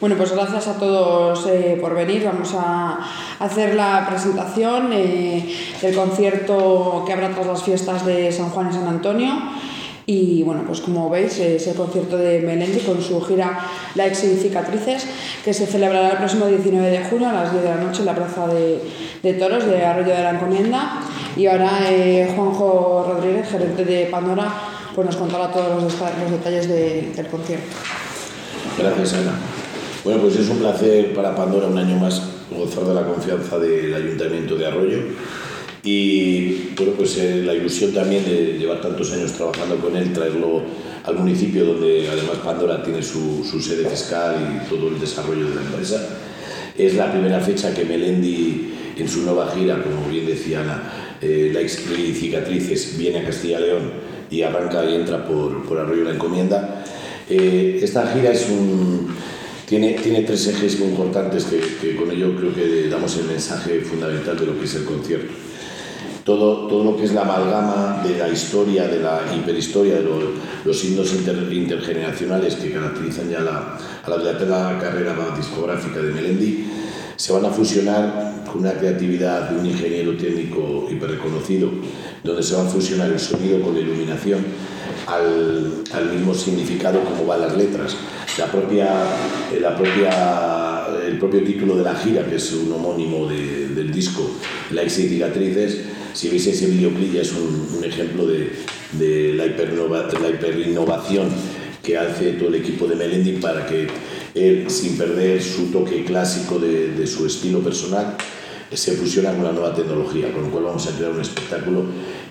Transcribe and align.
Bueno, 0.00 0.14
pues 0.16 0.30
gracias 0.30 0.68
a 0.68 0.74
todos 0.74 1.44
eh, 1.48 1.76
por 1.80 1.92
venir. 1.92 2.24
Vamos 2.24 2.54
a 2.54 3.00
hacer 3.40 3.74
la 3.74 4.06
presentación 4.08 4.92
eh, 4.92 5.52
del 5.82 5.94
concierto 5.96 7.02
que 7.04 7.12
habrá 7.12 7.30
tras 7.30 7.46
las 7.48 7.62
fiestas 7.64 8.06
de 8.06 8.30
San 8.30 8.50
Juan 8.50 8.70
y 8.70 8.74
San 8.74 8.86
Antonio. 8.86 9.32
Y 10.06 10.44
bueno, 10.44 10.62
pues 10.64 10.80
como 10.82 11.10
veis, 11.10 11.38
es 11.40 11.66
el 11.66 11.74
concierto 11.74 12.16
de 12.16 12.40
Melendi 12.40 12.78
con 12.80 13.02
su 13.02 13.20
gira 13.22 13.58
Likes 13.96 14.24
y 14.24 14.36
Cicatrices, 14.36 15.04
que 15.44 15.52
se 15.52 15.66
celebrará 15.66 16.12
el 16.12 16.18
próximo 16.18 16.46
19 16.46 16.90
de 16.90 17.04
junio 17.04 17.28
a 17.28 17.32
las 17.32 17.52
10 17.52 17.64
de 17.64 17.68
la 17.68 17.76
noche 17.76 17.98
en 18.00 18.06
la 18.06 18.14
Plaza 18.14 18.46
de, 18.46 19.34
Toros 19.34 19.66
de 19.66 19.84
Arroyo 19.84 20.14
de 20.14 20.22
la 20.22 20.30
Encomienda. 20.30 21.00
Y 21.36 21.46
ahora 21.46 21.80
eh, 21.90 22.32
Juanjo 22.36 23.04
Rodríguez, 23.12 23.50
gerente 23.50 23.84
de 23.84 24.06
Pandora, 24.06 24.48
pues 24.94 25.06
nos 25.06 25.16
contará 25.16 25.50
todos 25.50 25.82
los, 25.82 26.30
detalles 26.30 26.68
del 26.68 27.26
concierto. 27.26 27.76
Gracias, 28.78 29.14
Ana. 29.14 29.57
Bueno, 30.04 30.20
pues 30.20 30.36
es 30.36 30.48
un 30.48 30.58
placer 30.58 31.12
para 31.12 31.34
Pandora 31.34 31.66
un 31.66 31.76
año 31.76 31.96
más 31.96 32.22
gozar 32.50 32.84
de 32.84 32.94
la 32.94 33.04
confianza 33.04 33.58
del 33.58 33.92
Ayuntamiento 33.92 34.56
de 34.56 34.66
Arroyo 34.66 34.98
y 35.82 36.70
bueno, 36.76 36.92
pues 36.96 37.18
eh, 37.18 37.42
la 37.44 37.54
ilusión 37.54 37.92
también 37.92 38.24
de 38.24 38.58
llevar 38.58 38.80
tantos 38.80 39.12
años 39.12 39.32
trabajando 39.32 39.76
con 39.76 39.96
él, 39.96 40.12
traerlo 40.12 40.62
al 41.04 41.16
municipio 41.16 41.64
donde 41.64 42.08
además 42.08 42.36
Pandora 42.44 42.82
tiene 42.82 43.02
su, 43.02 43.44
sede 43.60 43.88
fiscal 43.88 44.36
y 44.64 44.68
todo 44.68 44.88
el 44.88 45.00
desarrollo 45.00 45.48
de 45.48 45.54
la 45.56 45.62
empresa. 45.62 46.00
Es 46.76 46.94
la 46.94 47.10
primera 47.10 47.40
fecha 47.40 47.74
que 47.74 47.84
Melendi 47.84 48.74
en 48.96 49.08
su 49.08 49.22
nueva 49.22 49.50
gira, 49.52 49.82
como 49.82 50.08
bien 50.08 50.26
decía 50.26 50.60
Ana, 50.60 51.16
eh, 51.20 51.50
la 51.52 51.60
y 51.60 52.14
Cicatrices, 52.14 52.96
viene 52.96 53.18
a 53.18 53.24
Castilla 53.24 53.58
León 53.58 53.90
y 54.30 54.42
arranca 54.42 54.84
y 54.84 54.94
entra 54.94 55.24
por, 55.26 55.64
por 55.66 55.78
Arroyo 55.78 56.04
la 56.04 56.12
Encomienda. 56.12 56.84
Eh, 57.28 57.80
esta 57.82 58.06
gira 58.12 58.30
es 58.30 58.48
un 58.48 59.08
tiene, 59.68 59.92
tiene 59.92 60.22
tres 60.22 60.46
ejes 60.46 60.80
muy 60.80 60.88
importantes 60.88 61.44
que, 61.44 61.94
con 61.96 62.10
ello 62.10 62.34
creo 62.34 62.54
que 62.54 62.88
damos 62.88 63.14
el 63.18 63.24
mensaje 63.24 63.80
fundamental 63.82 64.38
de 64.38 64.46
lo 64.46 64.58
que 64.58 64.64
es 64.64 64.74
el 64.76 64.84
concierto. 64.84 65.32
Todo, 66.24 66.66
todo 66.66 66.84
lo 66.84 66.96
que 66.96 67.04
es 67.04 67.12
la 67.12 67.22
amalgama 67.22 68.02
de 68.02 68.18
la 68.18 68.28
historia, 68.28 68.86
de 68.86 69.00
la 69.00 69.22
hiperhistoria, 69.34 69.96
de 69.96 70.02
los, 70.02 70.24
los 70.64 70.84
himnos 70.84 71.12
intergeneracionales 71.50 72.54
que 72.56 72.72
caracterizan 72.72 73.30
ya 73.30 73.40
la, 73.40 73.78
a 74.04 74.10
la, 74.10 74.78
carrera 74.78 75.14
discográfica 75.36 76.00
de 76.00 76.12
Melendi, 76.12 76.66
se 77.16 77.32
van 77.32 77.44
a 77.44 77.50
fusionar 77.50 78.44
con 78.50 78.60
una 78.62 78.72
creatividad 78.72 79.50
de 79.50 79.58
un 79.58 79.66
ingeniero 79.66 80.16
técnico 80.16 80.86
hiper 80.90 81.10
reconocido, 81.10 81.70
donde 82.24 82.42
se 82.42 82.54
va 82.54 82.62
a 82.62 82.66
fusionar 82.66 83.10
el 83.10 83.20
sonido 83.20 83.60
con 83.60 83.74
la 83.74 83.80
iluminación 83.80 84.44
al, 85.06 85.82
al 85.92 86.12
mismo 86.12 86.34
significado 86.34 87.02
como 87.04 87.26
van 87.26 87.40
las 87.40 87.56
letras. 87.56 87.96
La 88.38 88.46
propia, 88.46 88.86
eh, 89.52 89.58
la 89.60 89.76
propia, 89.76 90.86
el 91.06 91.18
propio 91.18 91.42
título 91.42 91.76
de 91.76 91.82
la 91.82 91.94
gira, 91.94 92.24
que 92.24 92.36
es 92.36 92.52
un 92.52 92.72
homónimo 92.72 93.28
del 93.28 93.90
disco, 93.90 94.30
Likes 94.70 95.02
y 95.02 95.08
Cicatrices, 95.08 95.80
si 96.12 96.28
veis 96.28 96.46
ese 96.46 96.66
videoclip 96.66 97.14
ya 97.14 97.22
es 97.22 97.32
un, 97.32 97.84
ejemplo 97.84 98.26
de, 98.26 98.52
de 98.92 99.34
la, 99.34 99.46
la 99.46 100.30
hiperinnovación 100.30 101.28
que 101.82 101.96
hace 101.96 102.32
todo 102.32 102.48
el 102.48 102.56
equipo 102.56 102.86
de 102.86 102.96
Melendi 102.96 103.32
para 103.32 103.66
que 103.66 103.88
él, 104.34 104.66
sin 104.68 104.96
perder 104.98 105.42
su 105.42 105.70
toque 105.70 106.04
clásico 106.04 106.58
de, 106.58 106.92
de 106.92 107.06
su 107.06 107.26
estilo 107.26 107.60
personal, 107.60 108.16
se 108.72 108.92
fusiona 108.92 109.32
con 109.32 109.44
la 109.44 109.52
nueva 109.52 109.74
tecnología, 109.74 110.32
con 110.32 110.42
lo 110.42 110.50
cual 110.50 110.64
vamos 110.64 110.86
a 110.86 110.96
crear 110.96 111.12
un 111.12 111.20
espectáculo 111.20 111.84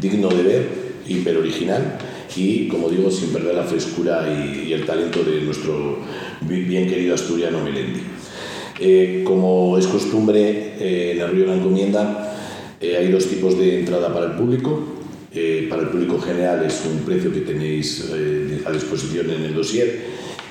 digno 0.00 0.28
de 0.28 0.42
ver, 0.42 0.68
hiper 1.06 1.36
original 1.36 1.98
y, 2.36 2.68
como 2.68 2.88
digo, 2.88 3.10
sin 3.10 3.30
perder 3.30 3.54
la 3.54 3.64
frescura 3.64 4.26
y, 4.28 4.72
el 4.72 4.84
talento 4.84 5.22
de 5.22 5.40
nuestro 5.42 5.98
bien 6.40 6.88
querido 6.88 7.14
asturiano 7.14 7.62
Melendi. 7.62 8.00
Eh, 8.80 9.22
como 9.24 9.78
es 9.78 9.86
costumbre 9.86 10.74
eh, 10.80 11.12
en 11.14 11.20
el 11.20 11.30
Río 11.30 11.46
la 11.46 11.54
Encomienda, 11.54 12.36
eh, 12.80 12.96
hay 12.96 13.10
dos 13.10 13.26
tipos 13.26 13.56
de 13.58 13.80
entrada 13.80 14.12
para 14.12 14.26
el 14.26 14.32
público. 14.32 14.90
para 15.68 15.82
el 15.82 15.88
público 15.88 16.20
general 16.20 16.64
es 16.64 16.82
un 16.86 17.00
precio 17.00 17.32
que 17.32 17.40
tenéis 17.40 18.08
a 18.64 18.70
disposición 18.70 19.30
en 19.30 19.42
el 19.42 19.54
dossier 19.54 20.04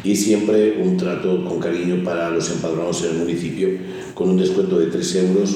y 0.04 0.14
siempre 0.14 0.76
un 0.78 0.98
trato 0.98 1.46
con 1.46 1.60
cariño 1.60 2.04
para 2.04 2.30
los 2.30 2.50
empadronados 2.52 3.02
en 3.06 3.12
el 3.12 3.18
municipio 3.20 3.70
con 4.14 4.30
un 4.30 4.38
descuento 4.38 4.78
de 4.78 4.88
3 4.88 5.16
euros 5.16 5.56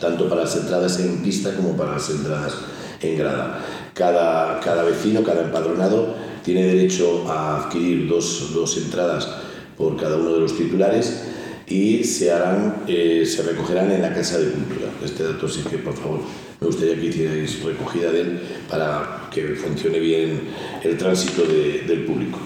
tanto 0.00 0.28
para 0.28 0.42
las 0.42 0.56
entradas 0.56 0.98
en 0.98 1.22
pista 1.22 1.54
como 1.54 1.76
para 1.76 1.92
las 1.92 2.10
entradas 2.10 2.54
en 3.00 3.16
grada. 3.16 3.64
Cada, 3.94 4.58
cada 4.60 4.84
vecino, 4.84 5.22
cada 5.22 5.42
empadronado 5.42 6.14
tiene 6.44 6.64
derecho 6.64 7.24
a 7.28 7.64
adquirir 7.64 8.08
dos, 8.08 8.52
dos 8.54 8.76
entradas 8.78 9.28
por 9.76 9.96
cada 9.96 10.16
uno 10.16 10.32
de 10.34 10.40
los 10.40 10.56
titulares 10.56 11.24
y 11.66 12.04
se, 12.04 12.30
harán, 12.30 12.84
eh, 12.86 13.24
se 13.26 13.42
recogerán 13.42 13.90
en 13.90 14.02
la 14.02 14.14
Casa 14.14 14.38
de 14.38 14.50
Cultura. 14.50 14.88
Este 15.04 15.24
dato 15.24 15.48
sí 15.48 15.62
que, 15.68 15.78
por 15.78 15.94
favor, 15.94 16.20
me 16.60 16.66
gustaría 16.66 16.94
que 16.96 17.06
hicierais 17.06 17.62
recogida 17.62 18.12
de 18.12 18.20
él 18.20 18.40
para 18.68 19.28
que 19.32 19.54
funcione 19.54 19.98
bien 19.98 20.40
el 20.82 20.96
tránsito 20.96 21.42
de, 21.42 21.82
del 21.86 22.04
público. 22.04 22.38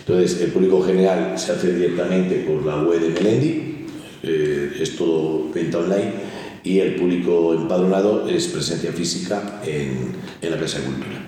Entonces, 0.00 0.40
el 0.40 0.52
público 0.52 0.82
general 0.82 1.38
se 1.38 1.52
hace 1.52 1.72
directamente 1.72 2.44
por 2.46 2.64
la 2.64 2.82
web 2.82 3.00
de 3.00 3.08
Melendi, 3.10 3.86
eh, 4.22 4.72
es 4.80 4.96
todo 4.96 5.50
venta 5.52 5.78
online 5.78 6.25
y 6.66 6.80
el 6.80 6.96
público 6.96 7.54
empadronado 7.54 8.28
es 8.28 8.48
presencia 8.48 8.90
física 8.90 9.60
en, 9.64 10.12
en 10.42 10.50
la 10.50 10.58
Casa 10.58 10.80
de 10.80 10.86
Cultura. 10.86 11.24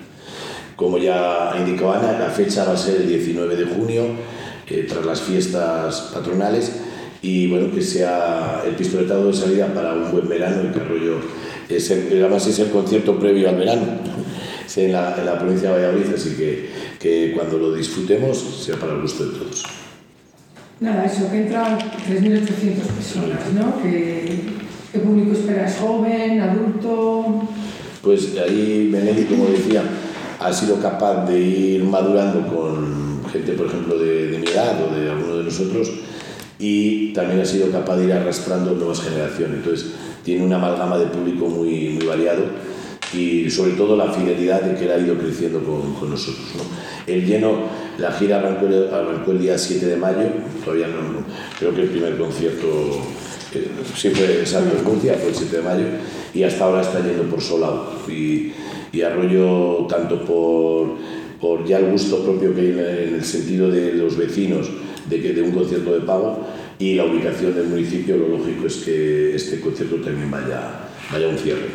Como 0.75 0.97
ya 0.97 1.53
ha 1.53 1.59
indicado 1.59 1.93
Ana, 1.93 2.19
la 2.19 2.29
fecha 2.29 2.65
va 2.65 2.73
a 2.73 2.77
ser 2.77 2.97
el 2.97 3.07
19 3.07 3.55
de 3.55 3.65
junio, 3.65 4.03
eh, 4.69 4.85
tras 4.87 5.05
las 5.05 5.21
fiestas 5.21 6.11
patronales, 6.13 6.73
y 7.21 7.47
bueno, 7.47 7.71
que 7.73 7.81
sea 7.81 8.63
el 8.65 8.75
pistoletado 8.75 9.27
de 9.27 9.33
salida 9.33 9.73
para 9.73 9.93
un 9.93 10.11
buen 10.11 10.27
verano, 10.27 10.61
el 10.61 10.73
Carrollo 10.73 11.21
es 11.69 11.89
el, 11.89 12.21
además 12.21 12.45
es 12.47 12.59
el 12.59 12.69
concierto 12.69 13.17
previo 13.17 13.47
al 13.47 13.55
verano 13.55 13.83
en 14.75 14.91
la, 14.91 15.15
en 15.17 15.25
la 15.25 15.39
provincia 15.39 15.69
de 15.69 15.75
Valladolid, 15.75 16.13
así 16.13 16.35
que, 16.35 16.69
que 16.99 17.31
cuando 17.33 17.57
lo 17.57 17.73
disfrutemos 17.73 18.37
sea 18.65 18.75
para 18.75 18.91
el 18.93 19.01
gusto 19.01 19.25
de 19.25 19.37
todos. 19.37 19.63
Nada, 20.81 21.05
eso, 21.05 21.29
que 21.31 21.43
entran 21.43 21.79
3.800 21.79 22.47
personas, 22.95 23.53
¿no? 23.53 23.81
Que 23.81 24.58
¿Qué 24.91 24.97
público 24.97 25.33
esperas? 25.33 25.77
¿Joven, 25.79 26.41
adulto? 26.41 27.43
Pues 28.01 28.35
ahí 28.37 28.89
Benelli, 28.91 29.25
como 29.25 29.45
decía, 29.45 29.83
ha 30.39 30.51
sido 30.51 30.81
capaz 30.81 31.27
de 31.27 31.39
ir 31.39 31.83
madurando 31.83 32.47
con 32.47 33.23
gente, 33.31 33.51
por 33.51 33.67
ejemplo, 33.67 33.99
de, 33.99 34.39
mi 34.39 34.47
edad 34.47 34.81
o 34.83 34.95
de 34.95 35.11
alguno 35.11 35.37
de 35.37 35.43
nosotros 35.43 35.91
y 36.57 37.13
también 37.13 37.39
ha 37.39 37.45
sido 37.45 37.71
capaz 37.71 37.97
de 37.97 38.05
ir 38.05 38.13
arrastrando 38.13 38.71
nuevas 38.71 39.01
generaciones. 39.01 39.57
Entonces, 39.57 39.91
tiene 40.23 40.43
una 40.43 40.55
amalgama 40.55 40.97
de 40.97 41.05
público 41.05 41.47
muy, 41.47 41.89
muy 41.89 42.07
variado 42.07 42.45
y 43.13 43.47
sobre 43.51 43.73
todo 43.73 43.95
la 43.95 44.11
fidelidad 44.11 44.63
de 44.63 44.75
que 44.75 44.85
él 44.85 44.91
ha 44.91 44.97
ido 44.97 45.15
creciendo 45.19 45.63
con, 45.63 45.93
con 45.93 46.09
nosotros. 46.09 46.47
¿no? 46.57 46.63
El 47.05 47.27
lleno, 47.27 47.59
la 47.99 48.11
gira 48.13 48.37
arrancó 48.37 48.65
arrancó 48.91 49.33
el 49.33 49.39
día 49.39 49.55
7 49.55 49.85
de 49.85 49.97
mayo, 49.97 50.29
todavía 50.65 50.87
no, 50.87 51.23
creo 51.59 51.75
que 51.75 51.81
el 51.81 51.89
primer 51.89 52.17
concierto 52.17 52.67
fue 53.49 54.39
exacto 54.39 54.77
en 54.77 54.83
Murcia, 54.83 55.15
fue 55.15 55.29
el 55.29 55.35
7 55.35 55.57
de 55.57 55.63
mayo, 55.63 55.85
y 56.33 56.43
hasta 56.43 56.63
ahora 56.63 56.81
está 56.81 56.99
yendo 57.05 57.23
por 57.23 57.41
Solao. 57.41 57.93
Y, 58.07 58.51
y 58.91 59.01
Arroyo, 59.01 59.85
tanto 59.87 60.23
por, 60.25 60.97
por 61.39 61.65
ya 61.65 61.79
el 61.79 61.91
gusto 61.91 62.23
propio 62.23 62.53
que 62.53 62.61
hay 62.61 63.07
en 63.07 63.15
el 63.15 63.23
sentido 63.23 63.69
de 63.69 63.93
los 63.93 64.17
vecinos 64.17 64.69
de, 65.09 65.21
que, 65.21 65.33
de 65.33 65.41
un 65.41 65.51
concierto 65.51 65.93
de 65.93 66.01
pago 66.01 66.45
y 66.77 66.95
la 66.95 67.05
ubicación 67.05 67.55
del 67.55 67.67
municipio, 67.67 68.17
lo 68.17 68.29
lógico 68.29 68.67
es 68.67 68.77
que 68.77 69.35
este 69.35 69.59
concierto 69.59 69.97
también 69.97 70.31
vaya, 70.31 70.89
vaya 71.11 71.27
a 71.27 71.29
un 71.29 71.37
cierre. 71.37 71.67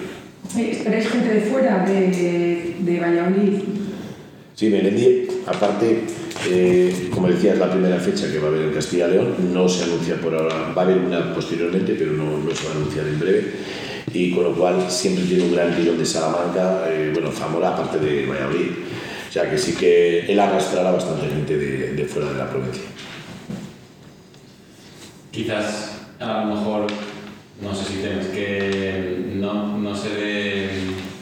¿Esperáis 0.56 1.08
gente 1.08 1.34
de 1.34 1.40
fuera 1.42 1.84
de, 1.84 2.76
de 2.80 3.00
Valladolid? 3.00 3.58
Sí, 4.54 4.70
Melendi, 4.70 5.26
aparte, 5.46 6.04
eh, 6.50 7.10
como 7.12 7.28
decía, 7.28 7.54
es 7.54 7.58
la 7.58 7.70
primera 7.70 7.98
fecha 7.98 8.30
que 8.30 8.38
va 8.38 8.46
a 8.46 8.48
haber 8.48 8.62
en 8.62 8.72
Castilla 8.72 9.08
y 9.08 9.12
León. 9.12 9.34
No 9.52 9.68
se 9.68 9.84
anuncia 9.84 10.16
por 10.16 10.34
ahora, 10.34 10.72
va 10.76 10.82
a 10.82 10.84
haber 10.84 10.98
una 10.98 11.34
posteriormente, 11.34 11.94
pero 11.98 12.12
no, 12.12 12.38
no 12.38 12.54
se 12.54 12.66
va 12.66 12.72
a 12.72 12.76
anunciar 12.76 13.06
en 13.06 13.20
breve. 13.20 13.52
Y 14.12 14.32
con 14.32 14.44
lo 14.44 14.54
cual 14.54 14.90
siempre 14.90 15.24
tiene 15.24 15.44
un 15.44 15.52
gran 15.52 15.74
tirón 15.74 15.98
de 15.98 16.06
Salamanca, 16.06 16.84
eh, 16.88 17.10
bueno, 17.12 17.30
Zamora, 17.32 17.70
aparte 17.70 17.98
de 17.98 18.26
Valladolid. 18.26 18.70
O 19.28 19.32
sea 19.32 19.50
que 19.50 19.58
sí 19.58 19.74
que 19.74 20.20
él 20.30 20.38
arrastrará 20.38 20.92
bastante 20.92 21.28
gente 21.28 21.56
de, 21.56 22.04
fuera 22.04 22.30
de 22.30 22.38
la 22.38 22.48
provincia. 22.48 22.84
Quizás 25.32 26.02
a 26.20 26.44
lo 26.44 26.54
mejor, 26.54 26.86
no 27.60 27.74
sé 27.74 27.84
si 27.84 27.94
temes 27.98 28.26
que 28.28 29.32
no, 29.34 29.76
no 29.78 29.96
se 29.96 30.10
dé 30.10 30.70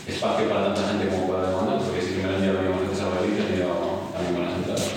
espacio 0.07 0.47
para 0.49 0.75
tanta 0.75 0.89
gente 0.89 1.09
como 1.09 1.29
pueda 1.29 1.49
demandar, 1.49 1.79
porque 1.79 2.03
si 2.03 2.13
primero 2.13 2.39
día 2.39 2.53
veníamos 2.53 2.83
antes 2.83 3.01
a 3.01 3.09
Valladolid, 3.09 3.37
también 4.13 4.35
buenas 4.35 4.57
entradas. 4.57 4.93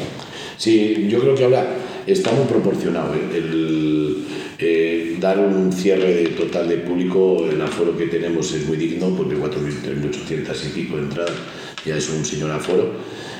Sí, 0.65 1.06
yo 1.07 1.19
creo 1.19 1.35
que 1.35 1.44
ahora 1.44 1.77
está 2.07 2.31
muy 2.31 2.45
proporcionado. 2.45 3.13
¿eh? 3.13 3.38
El, 3.38 4.25
eh, 4.57 5.15
dar 5.19 5.38
un 5.38 5.71
cierre 5.71 6.29
total 6.29 6.67
de 6.67 6.77
público, 6.77 7.45
el 7.47 7.62
aforo 7.62 7.95
que 7.95 8.07
tenemos 8.07 8.51
es 8.51 8.65
muy 8.65 8.75
digno, 8.75 9.15
porque 9.15 9.35
4.800 9.35 10.65
y 10.65 10.69
pico 10.69 10.95
de 10.97 11.03
entradas, 11.03 11.35
ya 11.85 11.95
es 11.95 12.09
un 12.09 12.25
señor 12.25 12.50
aforo. 12.50 12.94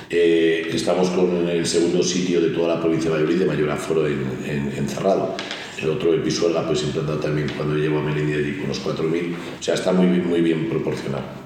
Eh, 0.08 0.70
estamos 0.72 1.10
con 1.10 1.50
el 1.50 1.66
segundo 1.66 2.04
sitio 2.04 2.42
de 2.42 2.50
toda 2.50 2.76
la 2.76 2.80
provincia 2.80 3.10
de 3.10 3.16
Valladolid 3.16 3.40
de 3.40 3.46
mayor 3.48 3.72
aforo 3.72 4.08
en, 4.08 4.88
Cerrado. 4.88 5.36
El 5.82 5.90
otro, 5.90 6.24
Pisuerga, 6.24 6.68
pues 6.68 6.84
implantado 6.84 7.18
también 7.18 7.48
cuando 7.58 7.76
llevo 7.76 7.98
a 7.98 8.04
Melendi 8.04 8.60
con 8.60 8.68
los 8.68 8.86
4.000. 8.86 9.34
O 9.60 9.64
sea, 9.64 9.74
está 9.74 9.92
muy, 9.92 10.06
muy 10.06 10.42
bien 10.42 10.70
proporcionado. 10.70 11.44